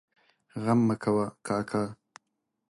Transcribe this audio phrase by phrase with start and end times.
[0.63, 1.83] غم مه کوه کاکا!